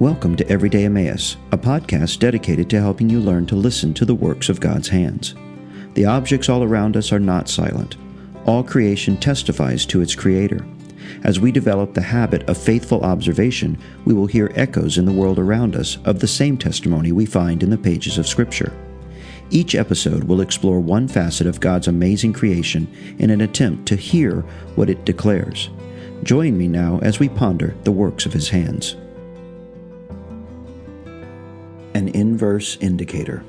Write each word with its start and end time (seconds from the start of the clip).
Welcome 0.00 0.36
to 0.36 0.48
Everyday 0.48 0.84
Emmaus, 0.84 1.36
a 1.50 1.58
podcast 1.58 2.20
dedicated 2.20 2.70
to 2.70 2.80
helping 2.80 3.10
you 3.10 3.18
learn 3.18 3.46
to 3.46 3.56
listen 3.56 3.92
to 3.94 4.04
the 4.04 4.14
works 4.14 4.48
of 4.48 4.60
God's 4.60 4.86
hands. 4.86 5.34
The 5.94 6.04
objects 6.04 6.48
all 6.48 6.62
around 6.62 6.96
us 6.96 7.10
are 7.10 7.18
not 7.18 7.48
silent. 7.48 7.96
All 8.46 8.62
creation 8.62 9.16
testifies 9.16 9.84
to 9.86 10.00
its 10.00 10.14
Creator. 10.14 10.64
As 11.24 11.40
we 11.40 11.50
develop 11.50 11.94
the 11.94 12.00
habit 12.00 12.48
of 12.48 12.56
faithful 12.56 13.00
observation, 13.00 13.76
we 14.04 14.14
will 14.14 14.28
hear 14.28 14.52
echoes 14.54 14.98
in 14.98 15.04
the 15.04 15.10
world 15.10 15.36
around 15.36 15.74
us 15.74 15.98
of 16.04 16.20
the 16.20 16.28
same 16.28 16.56
testimony 16.56 17.10
we 17.10 17.26
find 17.26 17.64
in 17.64 17.70
the 17.70 17.76
pages 17.76 18.18
of 18.18 18.28
Scripture. 18.28 18.72
Each 19.50 19.74
episode 19.74 20.22
will 20.22 20.42
explore 20.42 20.78
one 20.78 21.08
facet 21.08 21.48
of 21.48 21.58
God's 21.58 21.88
amazing 21.88 22.34
creation 22.34 22.86
in 23.18 23.30
an 23.30 23.40
attempt 23.40 23.86
to 23.86 23.96
hear 23.96 24.42
what 24.76 24.90
it 24.90 25.04
declares. 25.04 25.70
Join 26.22 26.56
me 26.56 26.68
now 26.68 27.00
as 27.02 27.18
we 27.18 27.28
ponder 27.28 27.74
the 27.82 27.90
works 27.90 28.26
of 28.26 28.32
His 28.32 28.50
hands 28.50 28.94
inverse 32.14 32.76
indicator. 32.80 33.44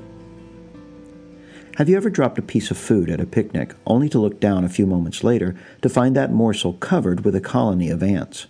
Have 1.76 1.88
you 1.88 1.96
ever 1.96 2.10
dropped 2.10 2.38
a 2.38 2.42
piece 2.42 2.70
of 2.70 2.76
food 2.76 3.08
at 3.08 3.20
a 3.20 3.26
picnic 3.26 3.74
only 3.86 4.08
to 4.10 4.18
look 4.18 4.38
down 4.38 4.64
a 4.64 4.68
few 4.68 4.86
moments 4.86 5.24
later 5.24 5.56
to 5.82 5.88
find 5.88 6.14
that 6.14 6.32
morsel 6.32 6.74
covered 6.74 7.24
with 7.24 7.34
a 7.34 7.40
colony 7.40 7.88
of 7.88 8.02
ants? 8.02 8.46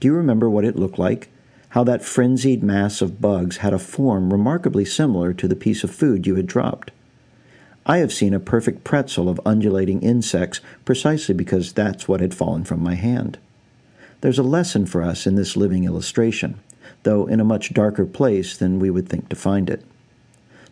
Do 0.00 0.08
you 0.08 0.14
remember 0.14 0.50
what 0.50 0.64
it 0.64 0.76
looked 0.76 0.98
like? 0.98 1.28
How 1.70 1.84
that 1.84 2.04
frenzied 2.04 2.62
mass 2.62 3.00
of 3.00 3.20
bugs 3.20 3.58
had 3.58 3.72
a 3.72 3.78
form 3.78 4.32
remarkably 4.32 4.84
similar 4.84 5.32
to 5.34 5.46
the 5.46 5.54
piece 5.54 5.84
of 5.84 5.94
food 5.94 6.26
you 6.26 6.34
had 6.34 6.46
dropped? 6.46 6.90
I 7.84 7.98
have 7.98 8.12
seen 8.12 8.34
a 8.34 8.40
perfect 8.40 8.82
pretzel 8.82 9.28
of 9.28 9.40
undulating 9.46 10.02
insects 10.02 10.60
precisely 10.84 11.34
because 11.34 11.72
that's 11.72 12.08
what 12.08 12.20
had 12.20 12.34
fallen 12.34 12.64
from 12.64 12.82
my 12.82 12.94
hand. 12.94 13.38
There's 14.22 14.40
a 14.40 14.42
lesson 14.42 14.86
for 14.86 15.02
us 15.02 15.24
in 15.24 15.36
this 15.36 15.56
living 15.56 15.84
illustration 15.84 16.58
though 17.02 17.26
in 17.26 17.40
a 17.40 17.44
much 17.44 17.74
darker 17.74 18.06
place 18.06 18.56
than 18.56 18.78
we 18.78 18.90
would 18.90 19.08
think 19.08 19.28
to 19.28 19.36
find 19.36 19.70
it. 19.70 19.84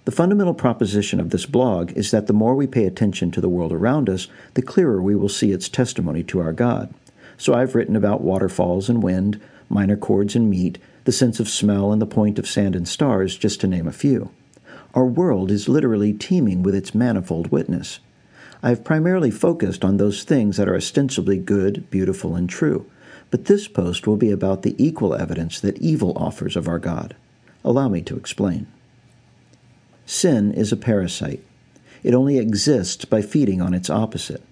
The 0.05 0.13
fundamental 0.13 0.53
proposition 0.55 1.19
of 1.19 1.31
this 1.31 1.47
blog 1.47 1.93
is 1.93 2.11
that 2.11 2.27
the 2.27 2.35
more 2.35 2.55
we 2.55 2.67
pay 2.67 2.85
attention 2.85 3.31
to 3.31 3.41
the 3.41 3.49
world 3.49 3.73
around 3.73 4.11
us, 4.11 4.29
the 4.53 4.63
clearer 4.63 5.01
we 5.01 5.17
will 5.17 5.31
see 5.31 5.51
its 5.51 5.69
testimony 5.69 6.23
to 6.25 6.41
our 6.41 6.53
God. 6.53 6.93
So 7.39 7.55
I've 7.55 7.75
written 7.75 7.97
about 7.97 8.21
waterfalls 8.21 8.91
and 8.91 9.03
wind, 9.03 9.41
minor 9.69 9.97
chords 9.97 10.37
and 10.37 10.51
meat, 10.51 10.79
the 11.05 11.13
sense 11.13 11.41
of 11.41 11.49
smell 11.49 11.91
and 11.91 12.03
the 12.03 12.07
point 12.07 12.39
of 12.39 12.47
sand 12.47 12.77
and 12.77 12.87
stars, 12.87 13.37
just 13.37 13.61
to 13.63 13.67
name 13.67 13.89
a 13.89 13.93
few. 13.93 14.31
Our 14.95 15.07
world 15.07 15.51
is 15.51 15.69
literally 15.69 16.13
teeming 16.13 16.63
with 16.63 16.75
its 16.75 16.95
manifold 16.95 17.51
witness. 17.51 17.99
I 18.63 18.69
have 18.69 18.85
primarily 18.85 19.31
focused 19.31 19.85
on 19.85 19.97
those 19.97 20.23
things 20.23 20.57
that 20.57 20.69
are 20.69 20.77
ostensibly 20.77 21.39
good, 21.39 21.91
beautiful, 21.91 22.37
and 22.37 22.49
true, 22.49 22.87
but 23.35 23.47
this 23.47 23.67
post 23.67 24.07
will 24.07 24.17
be 24.17 24.31
about 24.31 24.63
the 24.63 24.77
equal 24.79 25.13
evidence 25.13 25.59
that 25.59 25.77
evil 25.79 26.13
offers 26.15 26.55
of 26.55 26.69
our 26.69 26.79
God. 26.79 27.17
Allow 27.65 27.89
me 27.89 28.01
to 28.03 28.17
explain. 28.17 28.69
Sin 30.07 30.53
is 30.53 30.71
a 30.71 30.77
parasite. 30.77 31.43
It 32.05 32.15
only 32.15 32.39
exists 32.39 33.05
by 33.05 33.23
feeding 33.23 33.61
on 33.61 33.75
its 33.75 33.91
opposite. 33.91 34.45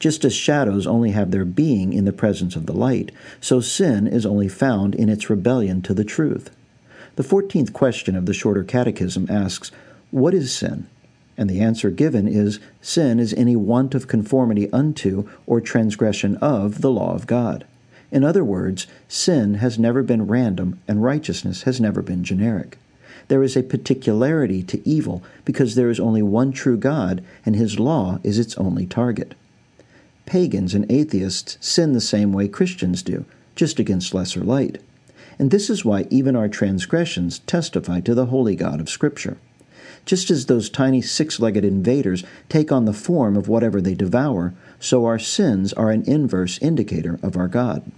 Just 0.00 0.24
as 0.24 0.34
shadows 0.34 0.84
only 0.84 1.12
have 1.12 1.30
their 1.30 1.44
being 1.44 1.92
in 1.92 2.06
the 2.06 2.12
presence 2.12 2.56
of 2.56 2.66
the 2.66 2.72
light, 2.72 3.12
so 3.40 3.60
sin 3.60 4.08
is 4.08 4.26
only 4.26 4.48
found 4.48 4.96
in 4.96 5.08
its 5.08 5.30
rebellion 5.30 5.80
to 5.82 5.94
the 5.94 6.02
truth. 6.02 6.50
The 7.14 7.22
14th 7.22 7.72
question 7.72 8.16
of 8.16 8.26
the 8.26 8.34
Shorter 8.34 8.64
Catechism 8.64 9.28
asks, 9.30 9.70
What 10.10 10.34
is 10.34 10.52
sin? 10.52 10.88
And 11.36 11.48
the 11.48 11.60
answer 11.60 11.88
given 11.88 12.26
is, 12.26 12.58
Sin 12.82 13.20
is 13.20 13.32
any 13.34 13.54
want 13.54 13.94
of 13.94 14.08
conformity 14.08 14.68
unto 14.72 15.30
or 15.46 15.60
transgression 15.60 16.36
of 16.38 16.80
the 16.80 16.90
law 16.90 17.14
of 17.14 17.28
God. 17.28 17.64
In 18.14 18.22
other 18.22 18.44
words, 18.44 18.86
sin 19.08 19.54
has 19.54 19.76
never 19.76 20.00
been 20.04 20.28
random 20.28 20.78
and 20.86 21.02
righteousness 21.02 21.64
has 21.64 21.80
never 21.80 22.00
been 22.00 22.22
generic. 22.22 22.78
There 23.26 23.42
is 23.42 23.56
a 23.56 23.62
particularity 23.64 24.62
to 24.62 24.88
evil 24.88 25.24
because 25.44 25.74
there 25.74 25.90
is 25.90 25.98
only 25.98 26.22
one 26.22 26.52
true 26.52 26.76
God 26.76 27.24
and 27.44 27.56
his 27.56 27.80
law 27.80 28.20
is 28.22 28.38
its 28.38 28.56
only 28.56 28.86
target. 28.86 29.34
Pagans 30.26 30.74
and 30.74 30.88
atheists 30.88 31.58
sin 31.60 31.92
the 31.92 32.00
same 32.00 32.32
way 32.32 32.46
Christians 32.46 33.02
do, 33.02 33.24
just 33.56 33.80
against 33.80 34.14
lesser 34.14 34.44
light. 34.44 34.80
And 35.36 35.50
this 35.50 35.68
is 35.68 35.84
why 35.84 36.06
even 36.08 36.36
our 36.36 36.48
transgressions 36.48 37.40
testify 37.40 37.98
to 38.02 38.14
the 38.14 38.26
holy 38.26 38.54
God 38.54 38.80
of 38.80 38.88
Scripture. 38.88 39.38
Just 40.06 40.30
as 40.30 40.46
those 40.46 40.70
tiny 40.70 41.02
six 41.02 41.40
legged 41.40 41.64
invaders 41.64 42.22
take 42.48 42.70
on 42.70 42.84
the 42.84 42.92
form 42.92 43.36
of 43.36 43.48
whatever 43.48 43.80
they 43.80 43.94
devour, 43.94 44.54
so 44.78 45.04
our 45.04 45.18
sins 45.18 45.72
are 45.72 45.90
an 45.90 46.04
inverse 46.06 46.60
indicator 46.62 47.18
of 47.20 47.36
our 47.36 47.48
God. 47.48 47.90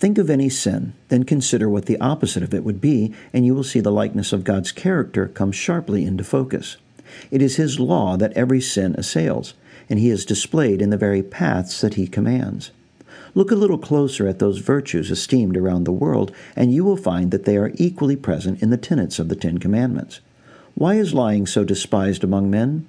Think 0.00 0.16
of 0.16 0.30
any 0.30 0.48
sin, 0.48 0.94
then 1.08 1.24
consider 1.24 1.68
what 1.68 1.84
the 1.84 2.00
opposite 2.00 2.42
of 2.42 2.54
it 2.54 2.64
would 2.64 2.80
be, 2.80 3.12
and 3.34 3.44
you 3.44 3.54
will 3.54 3.62
see 3.62 3.80
the 3.80 3.92
likeness 3.92 4.32
of 4.32 4.44
God's 4.44 4.72
character 4.72 5.28
come 5.28 5.52
sharply 5.52 6.06
into 6.06 6.24
focus. 6.24 6.78
It 7.30 7.42
is 7.42 7.56
His 7.56 7.78
law 7.78 8.16
that 8.16 8.32
every 8.32 8.62
sin 8.62 8.94
assails, 8.96 9.52
and 9.90 9.98
He 9.98 10.08
is 10.08 10.24
displayed 10.24 10.80
in 10.80 10.88
the 10.88 10.96
very 10.96 11.22
paths 11.22 11.82
that 11.82 11.94
He 11.94 12.06
commands. 12.06 12.70
Look 13.34 13.50
a 13.50 13.54
little 13.54 13.76
closer 13.76 14.26
at 14.26 14.38
those 14.38 14.60
virtues 14.60 15.10
esteemed 15.10 15.54
around 15.54 15.84
the 15.84 15.92
world, 15.92 16.32
and 16.56 16.72
you 16.72 16.82
will 16.82 16.96
find 16.96 17.30
that 17.30 17.44
they 17.44 17.58
are 17.58 17.72
equally 17.74 18.16
present 18.16 18.62
in 18.62 18.70
the 18.70 18.78
tenets 18.78 19.18
of 19.18 19.28
the 19.28 19.36
Ten 19.36 19.58
Commandments. 19.58 20.20
Why 20.76 20.94
is 20.94 21.12
lying 21.12 21.46
so 21.46 21.62
despised 21.62 22.24
among 22.24 22.50
men? 22.50 22.86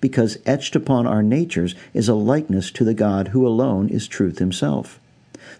Because 0.00 0.38
etched 0.46 0.74
upon 0.74 1.06
our 1.06 1.22
natures 1.22 1.74
is 1.92 2.08
a 2.08 2.14
likeness 2.14 2.70
to 2.70 2.84
the 2.84 2.94
God 2.94 3.28
who 3.28 3.46
alone 3.46 3.90
is 3.90 4.08
truth 4.08 4.38
Himself. 4.38 4.98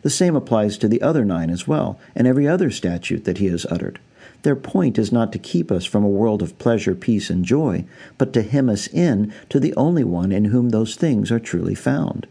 The 0.02 0.10
same 0.10 0.36
applies 0.36 0.78
to 0.78 0.88
the 0.88 1.02
other 1.02 1.24
nine 1.24 1.50
as 1.50 1.66
well, 1.66 1.98
and 2.14 2.26
every 2.26 2.46
other 2.46 2.70
statute 2.70 3.24
that 3.24 3.38
he 3.38 3.46
has 3.46 3.66
uttered. 3.70 3.98
Their 4.42 4.56
point 4.56 4.98
is 4.98 5.10
not 5.10 5.32
to 5.32 5.38
keep 5.38 5.72
us 5.72 5.84
from 5.84 6.04
a 6.04 6.08
world 6.08 6.42
of 6.42 6.58
pleasure, 6.58 6.94
peace, 6.94 7.30
and 7.30 7.44
joy, 7.44 7.84
but 8.18 8.32
to 8.34 8.42
hem 8.42 8.68
us 8.68 8.86
in 8.88 9.32
to 9.48 9.58
the 9.58 9.74
only 9.74 10.04
one 10.04 10.32
in 10.32 10.46
whom 10.46 10.68
those 10.68 10.96
things 10.96 11.32
are 11.32 11.38
truly 11.38 11.74
found. 11.74 12.26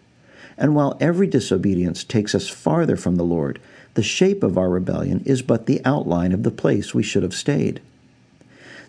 And 0.57 0.75
while 0.75 0.95
every 0.99 1.25
disobedience 1.25 2.03
takes 2.03 2.35
us 2.35 2.47
farther 2.47 2.95
from 2.95 3.15
the 3.15 3.23
Lord, 3.23 3.59
the 3.95 4.03
shape 4.03 4.43
of 4.43 4.57
our 4.57 4.69
rebellion 4.69 5.23
is 5.25 5.41
but 5.41 5.65
the 5.65 5.81
outline 5.83 6.31
of 6.31 6.43
the 6.43 6.51
place 6.51 6.93
we 6.93 7.03
should 7.03 7.23
have 7.23 7.33
stayed. 7.33 7.81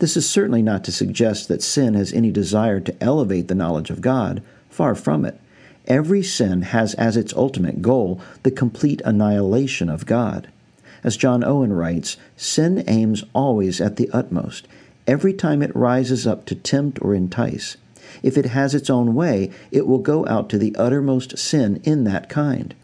This 0.01 0.17
is 0.17 0.29
certainly 0.29 0.63
not 0.63 0.85
to 0.85 0.93
suggest 0.93 1.49
that 1.49 1.63
sin 1.63 1.95
has 1.95 2.13
any 2.13 2.31
desire 2.31 2.81
to 2.81 3.03
elevate 3.03 3.49
the 3.49 3.55
knowledge 3.55 3.91
of 3.91 4.01
God. 4.01 4.43
Far 4.69 4.95
from 4.95 5.25
it. 5.25 5.41
Every 5.87 6.23
sin 6.23 6.63
has 6.63 6.95
as 6.95 7.17
its 7.17 7.35
ultimate 7.35 7.83
goal 7.83 8.21
the 8.43 8.51
complete 8.51 9.03
annihilation 9.05 9.89
of 9.89 10.07
God. 10.07 10.49
As 11.03 11.19
John 11.19 11.45
Owen 11.45 11.73
writes, 11.73 12.17
sin 12.37 12.83
aims 12.87 13.25
always 13.35 13.81
at 13.81 13.97
the 13.97 14.09
utmost, 14.11 14.67
every 15.07 15.35
time 15.35 15.63
it 15.63 15.77
rises 15.77 16.27
up 16.27 16.47
to 16.47 16.55
tempt 16.55 16.99
or 17.03 17.15
entice. 17.15 17.77
If 18.23 18.39
it 18.39 18.47
has 18.47 18.75
its 18.75 18.89
own 18.89 19.15
way, 19.15 19.51
it 19.71 19.87
will 19.87 19.99
go 19.99 20.27
out 20.27 20.49
to 20.51 20.59
the 20.59 20.75
uttermost 20.77 21.37
sin 21.37 21.81
in 21.85 22.05
that 22.05 22.31
kind. 22.31 22.75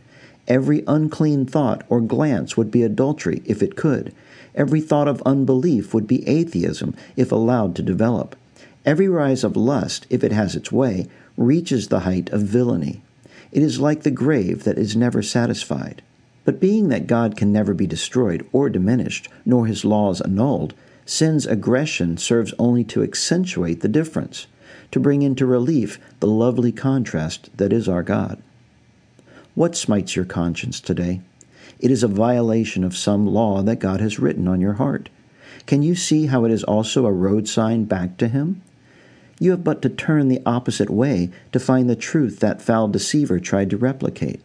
Every 0.46 0.82
unclean 0.86 1.46
thought 1.46 1.84
or 1.88 2.00
glance 2.00 2.56
would 2.56 2.70
be 2.70 2.82
adultery 2.82 3.40
if 3.46 3.62
it 3.62 3.76
could. 3.76 4.12
Every 4.54 4.80
thought 4.80 5.08
of 5.08 5.22
unbelief 5.24 5.94
would 5.94 6.06
be 6.06 6.26
atheism 6.28 6.94
if 7.16 7.32
allowed 7.32 7.74
to 7.76 7.82
develop. 7.82 8.36
Every 8.86 9.08
rise 9.08 9.44
of 9.44 9.56
lust, 9.56 10.06
if 10.08 10.24
it 10.24 10.32
has 10.32 10.56
its 10.56 10.72
way, 10.72 11.06
reaches 11.36 11.88
the 11.88 12.00
height 12.00 12.30
of 12.30 12.42
villainy. 12.42 13.02
It 13.52 13.62
is 13.62 13.78
like 13.78 14.04
the 14.04 14.10
grave 14.10 14.64
that 14.64 14.78
is 14.78 14.96
never 14.96 15.22
satisfied. 15.22 16.02
But 16.44 16.60
being 16.60 16.88
that 16.88 17.06
God 17.06 17.36
can 17.36 17.52
never 17.52 17.74
be 17.74 17.86
destroyed 17.86 18.46
or 18.52 18.70
diminished, 18.70 19.28
nor 19.44 19.66
his 19.66 19.84
laws 19.84 20.22
annulled, 20.22 20.72
sin's 21.04 21.46
aggression 21.46 22.16
serves 22.16 22.54
only 22.58 22.82
to 22.84 23.02
accentuate 23.02 23.80
the 23.80 23.88
difference, 23.88 24.47
to 24.92 25.00
bring 25.00 25.21
into 25.22 25.44
relief 25.44 26.00
the 26.21 26.27
lovely 26.27 26.72
contrast 26.72 27.50
that 27.59 27.72
is 27.72 27.88
our 27.88 28.03
God. 28.03 28.42
What 29.54 29.77
smites 29.77 30.16
your 30.16 30.24
conscience 30.24 30.80
today? 30.80 31.21
It 31.78 31.91
is 31.91 32.03
a 32.03 32.09
violation 32.09 32.82
of 32.82 32.97
some 32.97 33.27
law 33.27 33.62
that 33.62 33.78
God 33.78 34.00
has 34.00 34.18
written 34.18 34.48
on 34.48 34.60
your 34.60 34.74
heart. 34.74 35.10
Can 35.66 35.82
you 35.82 35.94
see 35.94 36.27
how 36.27 36.44
it 36.44 36.50
is 36.50 36.65
also 36.65 37.04
a 37.04 37.12
road 37.12 37.47
sign 37.47 37.84
back 37.84 38.16
to 38.16 38.28
Him? 38.28 38.62
You 39.41 39.53
have 39.53 39.65
but 39.65 39.81
to 39.83 39.89
turn 39.89 40.28
the 40.28 40.42
opposite 40.45 40.91
way 40.91 41.31
to 41.53 41.59
find 41.59 41.89
the 41.89 41.97
truth 41.97 42.41
that 42.41 42.60
foul 42.60 42.89
deceiver 42.89 43.41
tried 43.41 43.71
to 43.71 43.78
replicate. 43.78 44.42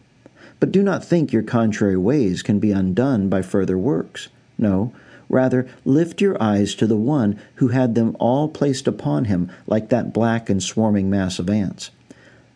But 0.58 0.72
do 0.72 0.82
not 0.82 1.04
think 1.04 1.32
your 1.32 1.42
contrary 1.42 1.98
ways 1.98 2.42
can 2.42 2.58
be 2.58 2.72
undone 2.72 3.28
by 3.28 3.42
further 3.42 3.76
works. 3.76 4.28
No, 4.56 4.92
rather 5.28 5.68
lift 5.84 6.22
your 6.22 6.42
eyes 6.42 6.74
to 6.76 6.86
the 6.86 6.96
one 6.96 7.38
who 7.56 7.68
had 7.68 7.94
them 7.94 8.16
all 8.18 8.48
placed 8.48 8.88
upon 8.88 9.26
him 9.26 9.50
like 9.66 9.90
that 9.90 10.14
black 10.14 10.48
and 10.48 10.62
swarming 10.62 11.10
mass 11.10 11.38
of 11.38 11.50
ants. 11.50 11.90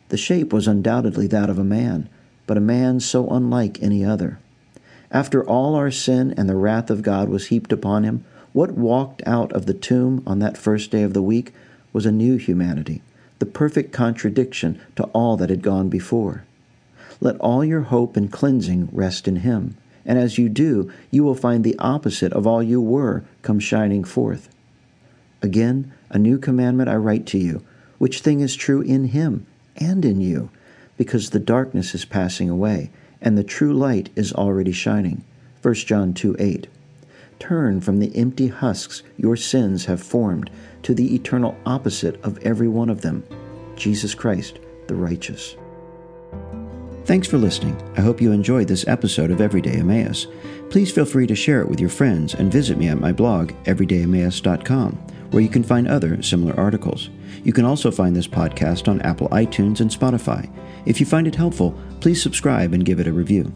The 0.09 0.17
shape 0.17 0.51
was 0.51 0.67
undoubtedly 0.67 1.27
that 1.27 1.51
of 1.51 1.59
a 1.59 1.65
man, 1.65 2.09
but 2.47 2.57
a 2.57 2.61
man 2.61 3.01
so 3.01 3.29
unlike 3.29 3.83
any 3.83 4.03
other. 4.03 4.39
After 5.11 5.45
all 5.45 5.75
our 5.75 5.91
sin 5.91 6.33
and 6.39 6.49
the 6.49 6.57
wrath 6.57 6.89
of 6.89 7.03
God 7.03 7.29
was 7.29 7.49
heaped 7.49 7.71
upon 7.71 8.05
him, 8.05 8.25
what 8.55 8.73
walked 8.73 9.23
out 9.27 9.53
of 9.53 9.67
the 9.67 9.75
tomb 9.75 10.23
on 10.27 10.39
that 10.39 10.57
first 10.57 10.91
day 10.91 11.03
of 11.03 11.13
the 11.13 11.23
week 11.23 11.53
was 11.93 12.07
a 12.07 12.13
new 12.13 12.37
humanity, 12.37 13.03
the 13.39 13.47
perfect 13.47 13.93
contradiction 13.93 14.81
to 14.97 15.05
all 15.07 15.37
that 15.37 15.51
had 15.51 15.63
gone 15.63 15.89
before. 15.89 16.45
Let 17.21 17.37
all 17.37 17.65
your 17.65 17.83
hope 17.83 18.17
and 18.17 18.31
cleansing 18.31 18.89
rest 18.93 19.29
in 19.29 19.37
Him, 19.37 19.77
and 20.05 20.19
as 20.19 20.39
you 20.39 20.49
do, 20.49 20.91
you 21.11 21.23
will 21.23 21.35
find 21.35 21.63
the 21.63 21.79
opposite 21.79 22.33
of 22.33 22.47
all 22.47 22.63
you 22.63 22.81
were 22.81 23.25
come 23.43 23.61
shining 23.61 24.05
forth. 24.05 24.49
Again, 25.43 25.93
a 26.11 26.19
new 26.19 26.39
commandment 26.39 26.89
I 26.89 26.97
write 26.97 27.27
to 27.27 27.39
you, 27.39 27.63
which 27.99 28.21
thing 28.21 28.41
is 28.41 28.57
true 28.57 28.81
in 28.81 29.05
him 29.09 29.47
and 29.77 30.05
in 30.05 30.21
you, 30.21 30.51
because 30.97 31.31
the 31.31 31.39
darkness 31.39 31.95
is 31.95 32.05
passing 32.05 32.51
away, 32.51 32.91
and 33.21 33.37
the 33.37 33.45
true 33.45 33.73
light 33.73 34.11
is 34.17 34.33
already 34.33 34.73
shining. 34.73 35.23
1 35.63 35.75
John 35.75 36.13
2 36.15 36.37
8. 36.39 36.67
Turn 37.41 37.81
from 37.81 37.99
the 37.99 38.15
empty 38.17 38.49
husks 38.49 39.03
your 39.17 39.35
sins 39.35 39.87
have 39.87 40.01
formed 40.01 40.51
to 40.83 40.95
the 40.95 41.15
eternal 41.15 41.57
opposite 41.67 42.23
of 42.23 42.39
every 42.39 42.69
one 42.69 42.89
of 42.91 43.01
them 43.01 43.25
Jesus 43.75 44.15
Christ, 44.15 44.59
the 44.87 44.95
righteous. 44.95 45.57
Thanks 47.07 47.27
for 47.27 47.39
listening. 47.39 47.77
I 47.97 48.03
hope 48.03 48.21
you 48.21 48.31
enjoyed 48.31 48.69
this 48.69 48.87
episode 48.87 49.31
of 49.31 49.41
Everyday 49.41 49.73
Emmaus. 49.73 50.27
Please 50.69 50.93
feel 50.93 51.07
free 51.07 51.27
to 51.27 51.35
share 51.35 51.63
it 51.63 51.69
with 51.69 51.81
your 51.81 51.89
friends 51.89 52.35
and 52.35 52.53
visit 52.53 52.77
me 52.77 52.89
at 52.89 53.01
my 53.01 53.11
blog, 53.11 53.53
everydayemmaus.com, 53.65 54.93
where 55.31 55.43
you 55.43 55.49
can 55.49 55.65
find 55.65 55.89
other 55.89 56.23
similar 56.23 56.55
articles. 56.61 57.09
You 57.43 57.55
can 57.55 57.65
also 57.65 57.91
find 57.91 58.15
this 58.15 58.29
podcast 58.29 58.87
on 58.87 59.01
Apple 59.01 59.29
iTunes 59.31 59.81
and 59.81 59.91
Spotify. 59.91 60.49
If 60.85 61.01
you 61.01 61.07
find 61.07 61.27
it 61.27 61.35
helpful, 61.35 61.75
please 62.01 62.23
subscribe 62.23 62.75
and 62.75 62.85
give 62.85 63.01
it 63.01 63.09
a 63.09 63.13
review. 63.13 63.53